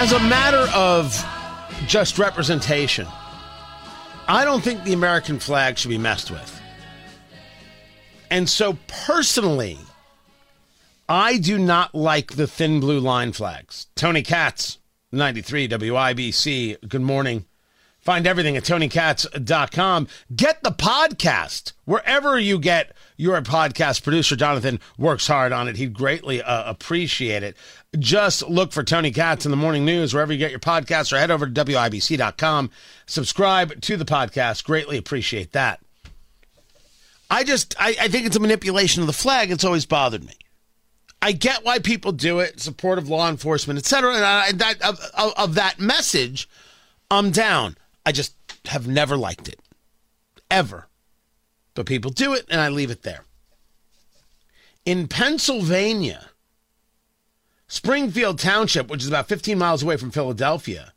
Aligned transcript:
As 0.00 0.12
a 0.12 0.18
matter 0.18 0.66
of 0.74 1.14
just 1.86 2.18
representation, 2.18 3.06
I 4.26 4.46
don't 4.46 4.64
think 4.64 4.82
the 4.82 4.94
American 4.94 5.38
flag 5.38 5.76
should 5.76 5.90
be 5.90 5.98
messed 5.98 6.30
with. 6.30 6.58
And 8.30 8.48
so 8.48 8.78
personally, 8.86 9.78
I 11.06 11.36
do 11.36 11.58
not 11.58 11.94
like 11.94 12.32
the 12.32 12.46
thin 12.46 12.80
blue 12.80 12.98
line 12.98 13.32
flags. 13.32 13.88
Tony 13.94 14.22
Katz, 14.22 14.78
93 15.12 15.68
WIBC. 15.68 16.88
Good 16.88 17.02
morning. 17.02 17.44
Find 18.00 18.26
everything 18.26 18.56
at 18.56 18.64
tonykatz.com. 18.64 20.08
Get 20.34 20.62
the 20.62 20.70
podcast 20.70 21.72
wherever 21.84 22.38
you 22.38 22.58
get 22.58 22.92
your 23.16 23.40
podcast. 23.42 24.02
Producer 24.02 24.36
Jonathan 24.36 24.80
works 24.96 25.26
hard 25.26 25.52
on 25.52 25.68
it. 25.68 25.76
He'd 25.76 25.92
greatly 25.92 26.42
uh, 26.42 26.70
appreciate 26.70 27.42
it. 27.42 27.56
Just 27.98 28.48
look 28.48 28.72
for 28.72 28.82
Tony 28.82 29.10
Katz 29.10 29.44
in 29.44 29.50
the 29.50 29.56
morning 29.56 29.84
news 29.84 30.14
wherever 30.14 30.32
you 30.32 30.38
get 30.38 30.50
your 30.50 30.60
podcasts 30.60 31.12
or 31.12 31.18
head 31.18 31.30
over 31.30 31.46
to 31.46 31.64
WIBC.com. 31.64 32.70
Subscribe 33.06 33.80
to 33.82 33.96
the 33.98 34.06
podcast. 34.06 34.64
Greatly 34.64 34.96
appreciate 34.96 35.52
that. 35.52 35.80
I 37.30 37.44
just, 37.44 37.74
I, 37.78 37.94
I 38.00 38.08
think 38.08 38.26
it's 38.26 38.36
a 38.36 38.40
manipulation 38.40 39.02
of 39.02 39.06
the 39.06 39.12
flag. 39.12 39.50
It's 39.50 39.64
always 39.64 39.84
bothered 39.86 40.24
me. 40.24 40.34
I 41.22 41.32
get 41.32 41.64
why 41.64 41.78
people 41.80 42.12
do 42.12 42.40
it, 42.40 42.60
support 42.60 42.98
of 42.98 43.08
law 43.10 43.28
enforcement, 43.28 43.78
etc. 43.78 44.14
And 44.14 44.24
I, 44.24 44.52
that 44.52 44.80
of, 44.80 44.98
of, 45.14 45.34
of 45.36 45.54
that 45.56 45.78
message, 45.78 46.48
I'm 47.10 47.30
down. 47.30 47.76
I 48.04 48.12
just 48.12 48.34
have 48.66 48.86
never 48.86 49.16
liked 49.16 49.48
it, 49.48 49.60
ever. 50.50 50.88
But 51.74 51.86
people 51.86 52.10
do 52.10 52.34
it, 52.34 52.46
and 52.48 52.60
I 52.60 52.68
leave 52.68 52.90
it 52.90 53.02
there. 53.02 53.24
In 54.84 55.08
Pennsylvania, 55.08 56.30
Springfield 57.68 58.38
Township, 58.38 58.88
which 58.88 59.02
is 59.02 59.08
about 59.08 59.28
15 59.28 59.56
miles 59.56 59.82
away 59.82 59.96
from 59.96 60.10
Philadelphia, 60.10 60.92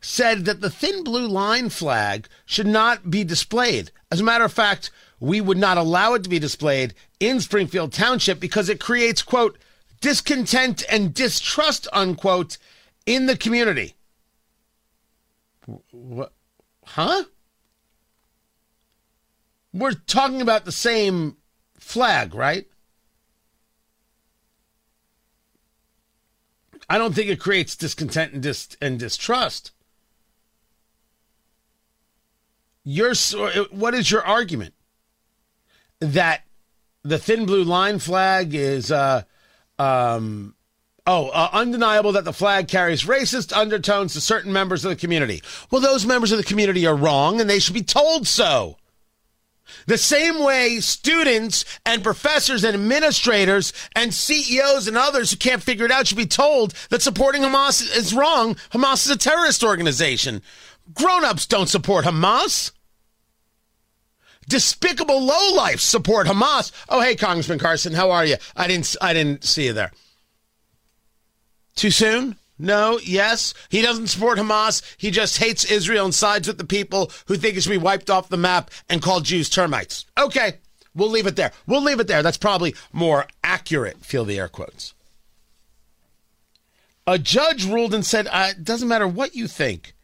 said 0.00 0.44
that 0.44 0.60
the 0.60 0.70
thin 0.70 1.02
blue 1.02 1.26
line 1.26 1.68
flag 1.68 2.28
should 2.44 2.66
not 2.66 3.10
be 3.10 3.24
displayed. 3.24 3.90
As 4.10 4.20
a 4.20 4.24
matter 4.24 4.44
of 4.44 4.52
fact, 4.52 4.90
we 5.18 5.40
would 5.40 5.58
not 5.58 5.78
allow 5.78 6.14
it 6.14 6.22
to 6.22 6.28
be 6.28 6.38
displayed 6.38 6.94
in 7.18 7.40
Springfield 7.40 7.92
Township 7.92 8.38
because 8.38 8.68
it 8.68 8.78
creates, 8.78 9.22
quote, 9.22 9.58
discontent 10.00 10.84
and 10.90 11.14
distrust, 11.14 11.88
unquote, 11.92 12.58
in 13.06 13.26
the 13.26 13.36
community. 13.36 13.94
What? 15.66 16.32
Huh? 16.84 17.24
We're 19.72 19.92
talking 19.92 20.40
about 20.40 20.64
the 20.64 20.72
same 20.72 21.36
flag, 21.78 22.34
right? 22.34 22.66
I 26.88 26.98
don't 26.98 27.14
think 27.14 27.28
it 27.28 27.40
creates 27.40 27.76
discontent 27.76 28.32
and, 28.32 28.42
dis- 28.42 28.76
and 28.80 28.98
distrust. 28.98 29.72
Your 32.84 33.14
what 33.72 33.94
is 33.94 34.12
your 34.12 34.24
argument? 34.24 34.74
That 35.98 36.44
the 37.02 37.18
thin 37.18 37.44
blue 37.44 37.64
line 37.64 37.98
flag 37.98 38.54
is 38.54 38.92
uh 38.92 39.22
um 39.78 40.54
oh 41.06 41.28
uh, 41.28 41.50
undeniable 41.52 42.12
that 42.12 42.24
the 42.24 42.32
flag 42.32 42.68
carries 42.68 43.04
racist 43.04 43.56
undertones 43.56 44.12
to 44.12 44.20
certain 44.20 44.52
members 44.52 44.84
of 44.84 44.90
the 44.90 44.96
community. 44.96 45.42
Well, 45.70 45.80
those 45.80 46.06
members 46.06 46.32
of 46.32 46.38
the 46.38 46.44
community 46.44 46.86
are 46.86 46.96
wrong 46.96 47.40
and 47.40 47.48
they 47.48 47.58
should 47.58 47.74
be 47.74 47.82
told 47.82 48.26
so. 48.26 48.76
The 49.86 49.98
same 49.98 50.42
way 50.42 50.80
students 50.80 51.64
and 51.84 52.02
professors 52.02 52.64
and 52.64 52.74
administrators 52.74 53.72
and 53.94 54.14
CEOs 54.14 54.88
and 54.88 54.96
others 54.96 55.30
who 55.30 55.36
can't 55.36 55.62
figure 55.62 55.84
it 55.84 55.90
out 55.90 56.06
should 56.06 56.16
be 56.16 56.26
told 56.26 56.72
that 56.90 57.02
supporting 57.02 57.42
Hamas 57.42 57.82
is 57.96 58.14
wrong. 58.14 58.54
Hamas 58.70 59.06
is 59.06 59.10
a 59.10 59.16
terrorist 59.16 59.64
organization. 59.64 60.42
Grown-ups 60.94 61.46
don't 61.46 61.68
support 61.68 62.04
Hamas. 62.04 62.72
Despicable 64.48 65.20
lowlifes 65.20 65.80
support 65.80 66.28
Hamas. 66.28 66.70
Oh, 66.88 67.00
hey, 67.00 67.16
Congressman 67.16 67.58
Carson, 67.58 67.92
how 67.92 68.12
are 68.12 68.24
you? 68.24 68.36
I 68.54 68.68
didn't 68.68 68.94
I 69.00 69.12
didn't 69.12 69.42
see 69.42 69.66
you 69.66 69.72
there. 69.72 69.90
Too 71.76 71.90
soon? 71.90 72.36
No, 72.58 72.98
yes. 73.04 73.52
He 73.68 73.82
doesn't 73.82 74.06
support 74.08 74.38
Hamas. 74.38 74.82
He 74.96 75.10
just 75.10 75.38
hates 75.38 75.64
Israel 75.64 76.06
and 76.06 76.14
sides 76.14 76.48
with 76.48 76.58
the 76.58 76.64
people 76.64 77.12
who 77.26 77.36
think 77.36 77.56
it 77.56 77.62
should 77.62 77.70
be 77.70 77.76
wiped 77.78 78.10
off 78.10 78.30
the 78.30 78.36
map 78.38 78.70
and 78.88 79.02
called 79.02 79.24
Jews 79.24 79.50
termites. 79.50 80.06
Okay, 80.16 80.54
we'll 80.94 81.10
leave 81.10 81.26
it 81.26 81.36
there. 81.36 81.52
We'll 81.66 81.82
leave 81.82 82.00
it 82.00 82.06
there. 82.06 82.22
That's 82.22 82.38
probably 82.38 82.74
more 82.92 83.26
accurate. 83.44 84.04
Feel 84.04 84.24
the 84.24 84.38
air 84.38 84.48
quotes. 84.48 84.94
A 87.06 87.18
judge 87.18 87.64
ruled 87.64 87.94
and 87.94 88.04
said, 88.04 88.26
uh, 88.32 88.48
it 88.50 88.64
doesn't 88.64 88.88
matter 88.88 89.06
what 89.06 89.36
you 89.36 89.46
think. 89.46 89.94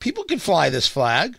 People 0.00 0.24
can 0.24 0.38
fly 0.38 0.68
this 0.68 0.88
flag. 0.88 1.36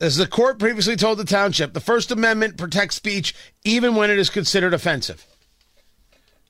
As 0.00 0.16
the 0.16 0.26
court 0.26 0.58
previously 0.58 0.96
told 0.96 1.18
the 1.18 1.24
township, 1.24 1.74
the 1.74 1.80
First 1.80 2.10
Amendment 2.10 2.56
protects 2.56 2.96
speech 2.96 3.34
even 3.64 3.94
when 3.94 4.10
it 4.10 4.18
is 4.18 4.30
considered 4.30 4.72
offensive. 4.72 5.26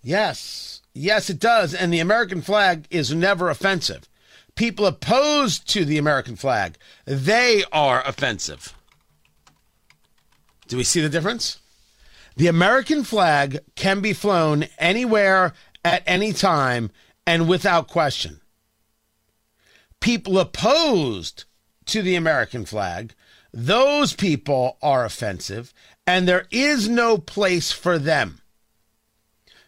Yes, 0.03 0.83
yes, 0.94 1.28
it 1.28 1.41
does. 1.41 1.75
And 1.75 1.93
the 1.93 1.99
American 1.99 2.43
flag 2.43 2.87
is 2.91 3.12
never 3.12 3.50
offensive. 3.50 4.09
People 4.55 4.87
opposed 4.87 5.69
to 5.71 5.84
the 5.84 5.99
American 5.99 6.37
flag, 6.37 6.77
they 7.05 7.65
are 7.72 8.06
offensive. 8.06 8.75
Do 10.69 10.77
we 10.77 10.84
see 10.84 11.00
the 11.00 11.09
difference? 11.09 11.59
The 12.37 12.47
American 12.47 13.03
flag 13.03 13.59
can 13.75 14.00
be 14.00 14.12
flown 14.12 14.67
anywhere 14.78 15.53
at 15.84 16.03
any 16.06 16.32
time 16.32 16.91
and 17.27 17.49
without 17.49 17.88
question. 17.88 18.41
People 20.00 20.38
opposed 20.38 21.44
to 21.87 22.03
the 22.03 22.15
American 22.15 22.65
flag, 22.65 23.15
those 23.53 24.15
people 24.15 24.78
are 24.83 25.05
offensive, 25.05 25.75
and 26.06 26.27
there 26.27 26.47
is 26.50 26.88
no 26.88 27.19
place 27.19 27.72
for 27.72 27.99
them. 27.99 28.41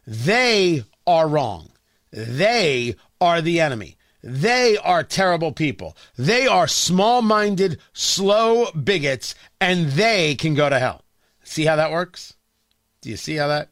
They 0.07 0.85
are 1.07 1.29
wrong. 1.29 1.71
They 2.11 2.97
are 3.21 3.41
the 3.41 3.61
enemy. 3.61 3.97
They 4.23 4.77
are 4.77 5.03
terrible 5.03 5.53
people. 5.53 5.97
They 6.17 6.47
are 6.47 6.69
small 6.69 7.23
minded, 7.23 7.81
slow 7.93 8.71
bigots, 8.73 9.35
and 9.61 9.89
they 9.91 10.37
can 10.37 10.55
go 10.55 10.69
to 10.69 10.79
hell. 10.79 11.03
See 11.43 11.65
how 11.65 11.77
that 11.77 11.91
works? 11.91 12.35
Do 13.01 13.11
you 13.11 13.17
see 13.17 13.35
how 13.35 13.49
that? 13.49 13.71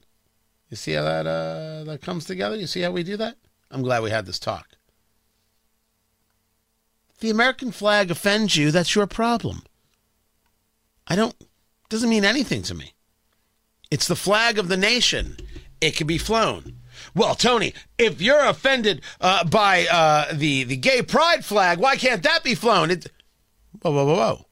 You 0.68 0.77
see 0.77 0.92
how 0.92 1.03
that 1.03 1.27
uh, 1.27 1.84
that 1.84 2.03
comes 2.03 2.24
together? 2.24 2.57
You 2.57 2.66
see 2.66 2.80
how 2.80 2.91
we 2.91 3.03
do 3.04 3.16
that? 3.16 3.36
I'm 3.71 3.83
glad 3.83 4.03
we 4.03 4.10
had 4.10 4.27
this 4.27 4.39
talk. 4.39 4.68
If 7.10 7.21
the 7.21 7.30
American 7.30 7.71
flag 7.71 8.10
offends 8.10 8.57
you, 8.57 8.71
that's 8.71 8.95
your 8.95 9.07
problem. 9.07 9.62
I 11.10 11.16
don't 11.16 11.34
doesn't 11.89 12.09
mean 12.09 12.24
anything 12.24 12.62
to 12.62 12.74
me. 12.74 12.95
It's 13.91 14.07
the 14.07 14.15
flag 14.15 14.59
of 14.59 14.68
the 14.68 14.77
nation. 14.77 15.36
It 15.80 15.97
can 15.97 16.07
be 16.07 16.18
flown. 16.18 16.77
Well, 17.16 17.34
Tony, 17.34 17.74
if 17.98 18.22
you're 18.22 18.45
offended 18.45 19.03
uh, 19.21 19.45
by 19.45 19.86
uh, 19.86 20.33
the 20.33 20.62
the 20.62 20.77
gay 20.77 21.03
pride 21.03 21.45
flag, 21.45 21.80
why 21.80 21.97
can't 21.97 22.22
that 22.22 22.45
be 22.45 22.54
flown? 22.54 22.92
It, 22.92 23.09
whoa, 23.83 23.91
whoa, 23.91 24.07
whoa, 24.07 24.15
whoa! 24.15 24.47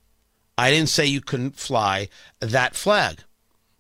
I 0.59 0.71
didn't 0.71 0.89
say 0.89 1.07
you 1.07 1.21
couldn't 1.21 1.57
fly 1.57 2.09
that 2.41 2.75
flag, 2.75 3.23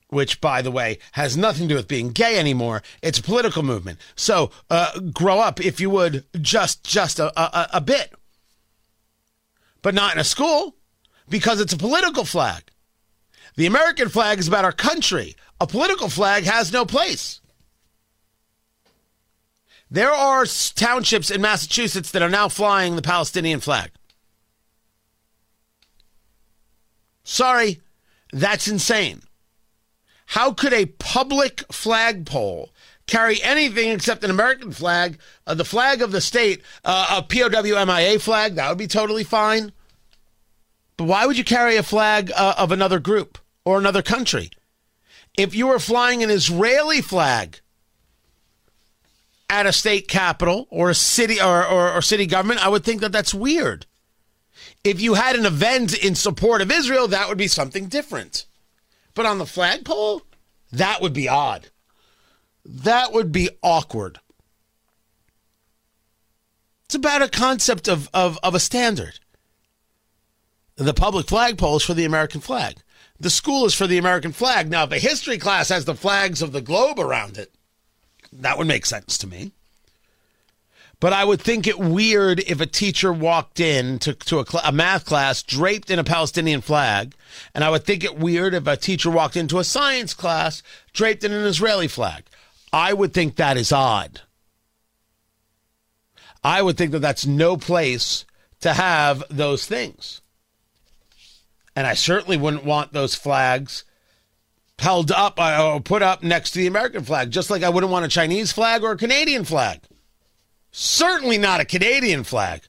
which, 0.08 0.40
by 0.40 0.62
the 0.62 0.70
way, 0.70 0.98
has 1.12 1.36
nothing 1.36 1.64
to 1.64 1.74
do 1.74 1.76
with 1.76 1.88
being 1.88 2.10
gay 2.10 2.38
anymore. 2.38 2.84
It's 3.02 3.18
a 3.18 3.22
political 3.24 3.64
movement. 3.64 3.98
So 4.14 4.52
uh, 4.70 5.00
grow 5.12 5.40
up, 5.40 5.60
if 5.60 5.80
you 5.80 5.90
would, 5.90 6.26
just 6.40 6.84
just 6.84 7.18
a, 7.18 7.32
a, 7.40 7.68
a 7.74 7.80
bit, 7.80 8.12
but 9.82 9.94
not 9.94 10.12
in 10.12 10.20
a 10.20 10.24
school 10.24 10.77
because 11.28 11.60
it's 11.60 11.72
a 11.72 11.78
political 11.78 12.24
flag. 12.24 12.62
The 13.56 13.66
American 13.66 14.08
flag 14.08 14.38
is 14.38 14.48
about 14.48 14.64
our 14.64 14.72
country. 14.72 15.36
A 15.60 15.66
political 15.66 16.08
flag 16.08 16.44
has 16.44 16.72
no 16.72 16.84
place. 16.84 17.40
There 19.90 20.12
are 20.12 20.44
townships 20.74 21.30
in 21.30 21.40
Massachusetts 21.40 22.10
that 22.10 22.22
are 22.22 22.28
now 22.28 22.48
flying 22.48 22.96
the 22.96 23.02
Palestinian 23.02 23.60
flag. 23.60 23.90
Sorry, 27.24 27.80
that's 28.32 28.68
insane. 28.68 29.22
How 30.26 30.52
could 30.52 30.74
a 30.74 30.86
public 30.86 31.64
flagpole 31.72 32.70
carry 33.06 33.42
anything 33.42 33.90
except 33.90 34.24
an 34.24 34.30
American 34.30 34.72
flag, 34.72 35.18
uh, 35.46 35.54
the 35.54 35.64
flag 35.64 36.02
of 36.02 36.12
the 36.12 36.20
state, 36.20 36.62
uh, 36.84 37.16
a 37.18 37.22
POW 37.22 37.84
MIA 37.84 38.18
flag? 38.18 38.54
That 38.54 38.68
would 38.68 38.78
be 38.78 38.86
totally 38.86 39.24
fine. 39.24 39.72
But 40.98 41.04
why 41.04 41.24
would 41.24 41.38
you 41.38 41.44
carry 41.44 41.76
a 41.76 41.82
flag 41.82 42.30
uh, 42.34 42.56
of 42.58 42.72
another 42.72 42.98
group 42.98 43.38
or 43.64 43.78
another 43.78 44.02
country? 44.02 44.50
If 45.38 45.54
you 45.54 45.68
were 45.68 45.78
flying 45.78 46.22
an 46.22 46.28
Israeli 46.28 47.00
flag 47.00 47.60
at 49.48 49.64
a 49.64 49.72
state 49.72 50.08
capital 50.08 50.66
or 50.70 50.90
a 50.90 50.94
city 50.94 51.40
or, 51.40 51.64
or, 51.64 51.92
or 51.92 52.02
city 52.02 52.26
government, 52.26 52.66
I 52.66 52.68
would 52.68 52.84
think 52.84 53.00
that 53.00 53.12
that's 53.12 53.32
weird. 53.32 53.86
If 54.82 55.00
you 55.00 55.14
had 55.14 55.36
an 55.36 55.46
event 55.46 55.96
in 55.96 56.16
support 56.16 56.60
of 56.60 56.72
Israel, 56.72 57.06
that 57.08 57.28
would 57.28 57.38
be 57.38 57.48
something 57.48 57.86
different. 57.86 58.46
But 59.14 59.24
on 59.24 59.38
the 59.38 59.46
flagpole, 59.46 60.22
that 60.72 61.00
would 61.00 61.12
be 61.12 61.28
odd. 61.28 61.68
That 62.64 63.12
would 63.12 63.30
be 63.30 63.50
awkward. 63.62 64.18
It's 66.86 66.96
about 66.96 67.22
a 67.22 67.28
concept 67.28 67.86
of, 67.86 68.10
of, 68.12 68.36
of 68.42 68.56
a 68.56 68.60
standard. 68.60 69.20
The 70.78 70.94
public 70.94 71.26
flagpole 71.26 71.78
is 71.78 71.82
for 71.82 71.94
the 71.94 72.04
American 72.04 72.40
flag. 72.40 72.76
The 73.18 73.30
school 73.30 73.66
is 73.66 73.74
for 73.74 73.88
the 73.88 73.98
American 73.98 74.30
flag. 74.30 74.70
Now, 74.70 74.84
if 74.84 74.92
a 74.92 74.98
history 75.00 75.36
class 75.36 75.70
has 75.70 75.84
the 75.84 75.96
flags 75.96 76.40
of 76.40 76.52
the 76.52 76.60
globe 76.60 77.00
around 77.00 77.36
it, 77.36 77.52
that 78.32 78.56
would 78.56 78.68
make 78.68 78.86
sense 78.86 79.18
to 79.18 79.26
me. 79.26 79.50
But 81.00 81.12
I 81.12 81.24
would 81.24 81.40
think 81.40 81.66
it 81.66 81.80
weird 81.80 82.38
if 82.40 82.60
a 82.60 82.66
teacher 82.66 83.12
walked 83.12 83.58
in 83.58 83.98
to, 84.00 84.14
to 84.14 84.38
a, 84.38 84.46
cl- 84.46 84.62
a 84.64 84.70
math 84.70 85.04
class 85.04 85.42
draped 85.42 85.90
in 85.90 85.98
a 85.98 86.04
Palestinian 86.04 86.60
flag. 86.60 87.12
And 87.56 87.64
I 87.64 87.70
would 87.70 87.84
think 87.84 88.04
it 88.04 88.16
weird 88.16 88.54
if 88.54 88.68
a 88.68 88.76
teacher 88.76 89.10
walked 89.10 89.36
into 89.36 89.58
a 89.58 89.64
science 89.64 90.14
class 90.14 90.62
draped 90.92 91.24
in 91.24 91.32
an 91.32 91.44
Israeli 91.44 91.88
flag. 91.88 92.22
I 92.72 92.92
would 92.92 93.12
think 93.12 93.34
that 93.34 93.56
is 93.56 93.72
odd. 93.72 94.20
I 96.44 96.62
would 96.62 96.76
think 96.76 96.92
that 96.92 97.00
that's 97.00 97.26
no 97.26 97.56
place 97.56 98.24
to 98.60 98.74
have 98.74 99.24
those 99.28 99.66
things. 99.66 100.20
And 101.78 101.86
I 101.86 101.94
certainly 101.94 102.36
wouldn't 102.36 102.64
want 102.64 102.92
those 102.92 103.14
flags 103.14 103.84
held 104.80 105.12
up 105.12 105.38
uh, 105.38 105.74
or 105.74 105.80
put 105.80 106.02
up 106.02 106.24
next 106.24 106.50
to 106.50 106.58
the 106.58 106.66
American 106.66 107.04
flag, 107.04 107.30
just 107.30 107.50
like 107.50 107.62
I 107.62 107.68
wouldn't 107.68 107.92
want 107.92 108.04
a 108.04 108.08
Chinese 108.08 108.50
flag 108.50 108.82
or 108.82 108.90
a 108.90 108.96
Canadian 108.96 109.44
flag. 109.44 109.82
Certainly 110.72 111.38
not 111.38 111.60
a 111.60 111.64
Canadian 111.64 112.24
flag. 112.24 112.62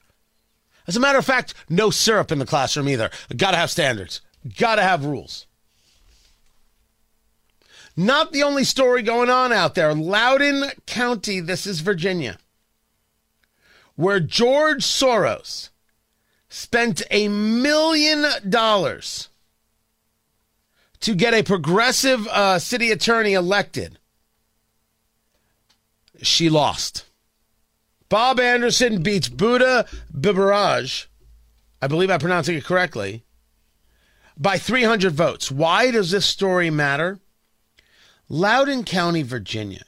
As 0.86 0.96
a 0.96 1.00
matter 1.00 1.18
of 1.18 1.24
fact, 1.24 1.54
no 1.68 1.90
syrup 1.90 2.30
in 2.30 2.38
the 2.38 2.46
classroom 2.46 2.88
either. 2.88 3.10
Got 3.36 3.50
to 3.50 3.56
have 3.56 3.72
standards. 3.72 4.20
Got 4.56 4.76
to 4.76 4.82
have 4.82 5.04
rules. 5.04 5.48
Not 7.96 8.30
the 8.30 8.44
only 8.44 8.62
story 8.62 9.02
going 9.02 9.28
on 9.28 9.52
out 9.52 9.74
there. 9.74 9.92
Loudoun 9.92 10.70
County, 10.86 11.40
this 11.40 11.66
is 11.66 11.80
Virginia, 11.80 12.38
where 13.96 14.20
George 14.20 14.84
Soros 14.84 15.70
spent 16.50 17.00
a 17.10 17.28
million 17.28 18.26
dollars 18.46 19.28
to 21.00 21.14
get 21.14 21.32
a 21.32 21.42
progressive 21.42 22.26
uh, 22.28 22.58
city 22.58 22.90
attorney 22.90 23.32
elected. 23.32 23.98
She 26.20 26.50
lost. 26.50 27.06
Bob 28.10 28.38
Anderson 28.40 29.02
beats 29.02 29.28
Buta 29.28 29.86
Biberaj, 30.12 31.06
I 31.80 31.86
believe 31.86 32.10
I'm 32.10 32.20
pronouncing 32.20 32.56
it 32.56 32.64
correctly, 32.64 33.22
by 34.36 34.58
300 34.58 35.14
votes. 35.14 35.50
Why 35.50 35.90
does 35.92 36.10
this 36.10 36.26
story 36.26 36.68
matter? 36.68 37.20
Loudoun 38.28 38.84
County, 38.84 39.22
Virginia, 39.22 39.84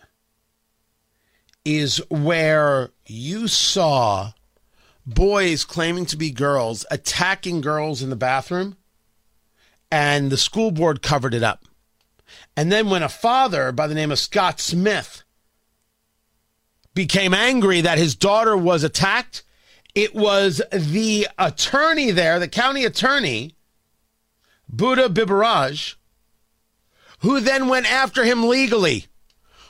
is 1.65 2.01
where 2.09 2.91
you 3.07 3.49
saw 3.49 4.33
boys 5.07 5.65
claiming 5.65 6.07
to 6.07 6.17
be 6.17 6.31
girls 6.31 6.87
attacking 6.91 7.61
girls 7.61 8.03
in 8.03 8.11
the 8.11 8.17
bathroom, 8.17 8.77
and 9.91 10.31
the 10.31 10.37
school 10.37 10.71
board 10.71 11.03
covered 11.03 11.35
it 11.35 11.43
up. 11.43 11.65
And 12.57 12.71
then 12.71 12.89
when 12.89 13.03
a 13.03 13.09
father 13.09 13.73
by 13.73 13.87
the 13.87 13.95
name 13.95 14.11
of 14.11 14.19
Scott 14.19 14.61
Smith 14.61 15.23
became 16.95 17.35
angry 17.35 17.81
that 17.81 17.99
his 17.99 18.15
daughter 18.15 18.57
was 18.57 18.85
attacked, 18.85 19.43
it 19.95 20.15
was 20.15 20.63
the 20.73 21.29
attorney 21.39 22.11
there, 22.11 22.39
the 22.39 22.49
county 22.49 22.85
attorney, 22.85 23.55
Buta 24.75 25.09
Biberaj, 25.09 25.97
who 27.21 27.41
then 27.41 27.69
went 27.69 27.91
after 27.91 28.25
him 28.25 28.49
legally. 28.49 29.07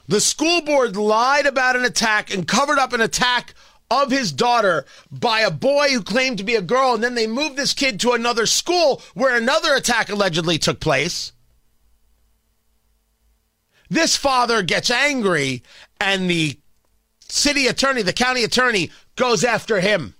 The 0.06 0.20
school 0.20 0.62
board 0.62 0.96
lied 0.96 1.46
about 1.46 1.76
an 1.76 1.84
attack 1.84 2.32
and 2.32 2.46
covered 2.46 2.78
up 2.78 2.92
an 2.92 3.00
attack 3.00 3.54
of 3.92 4.10
his 4.10 4.32
daughter 4.32 4.86
by 5.10 5.40
a 5.40 5.50
boy 5.50 5.88
who 5.90 6.02
claimed 6.02 6.38
to 6.38 6.44
be 6.44 6.54
a 6.54 6.62
girl, 6.62 6.94
and 6.94 7.04
then 7.04 7.14
they 7.14 7.26
moved 7.26 7.56
this 7.56 7.74
kid 7.74 8.00
to 8.00 8.12
another 8.12 8.46
school 8.46 9.02
where 9.12 9.36
another 9.36 9.74
attack 9.74 10.08
allegedly 10.08 10.58
took 10.58 10.80
place. 10.80 11.32
This 13.90 14.16
father 14.16 14.62
gets 14.62 14.90
angry, 14.90 15.62
and 16.00 16.30
the 16.30 16.58
city 17.28 17.66
attorney, 17.66 18.00
the 18.00 18.14
county 18.14 18.44
attorney, 18.44 18.90
goes 19.16 19.44
after 19.44 19.80
him. 19.80 20.14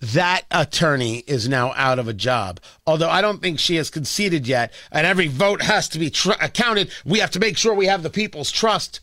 That 0.00 0.42
attorney 0.50 1.18
is 1.26 1.48
now 1.48 1.72
out 1.74 1.98
of 1.98 2.08
a 2.08 2.14
job. 2.14 2.60
Although 2.86 3.10
I 3.10 3.20
don't 3.22 3.40
think 3.40 3.58
she 3.58 3.76
has 3.76 3.90
conceded 3.90 4.46
yet, 4.46 4.72
and 4.92 5.06
every 5.06 5.28
vote 5.28 5.62
has 5.62 5.88
to 5.90 5.98
be 5.98 6.10
tr- 6.10 6.32
counted. 6.52 6.90
We 7.04 7.20
have 7.20 7.30
to 7.32 7.38
make 7.38 7.56
sure 7.56 7.74
we 7.74 7.86
have 7.86 8.02
the 8.02 8.10
people's 8.10 8.50
trust. 8.50 9.00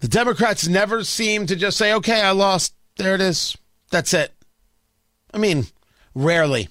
The 0.00 0.08
Democrats 0.08 0.68
never 0.68 1.02
seem 1.04 1.46
to 1.46 1.56
just 1.56 1.76
say, 1.76 1.92
okay, 1.94 2.20
I 2.20 2.30
lost. 2.30 2.74
There 2.96 3.14
it 3.14 3.20
is. 3.20 3.56
That's 3.90 4.14
it. 4.14 4.32
I 5.32 5.38
mean, 5.38 5.66
rarely. 6.14 6.68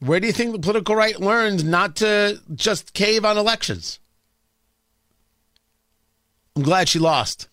Where 0.00 0.20
do 0.20 0.26
you 0.26 0.32
think 0.32 0.52
the 0.52 0.58
political 0.58 0.96
right 0.96 1.18
learned 1.18 1.64
not 1.64 1.96
to 1.96 2.40
just 2.54 2.92
cave 2.92 3.24
on 3.24 3.38
elections? 3.38 3.98
I'm 6.56 6.62
glad 6.62 6.88
she 6.88 6.98
lost. 6.98 7.48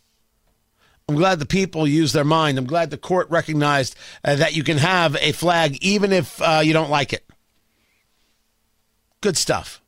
I'm 1.08 1.16
glad 1.16 1.40
the 1.40 1.46
people 1.46 1.88
used 1.88 2.14
their 2.14 2.24
mind. 2.24 2.58
I'm 2.58 2.68
glad 2.68 2.92
the 2.92 2.98
court 2.98 3.30
recognized 3.30 3.96
uh, 4.24 4.36
that 4.36 4.56
you 4.56 4.64
can 4.64 4.78
have 4.78 5.16
a 5.16 5.32
flag 5.32 5.78
even 5.82 6.12
if 6.12 6.40
uh, 6.42 6.62
you 6.64 6.74
don't 6.74 6.92
like 6.92 7.14
it. 7.14 7.26
Good 9.22 9.38
stuff. 9.38 9.79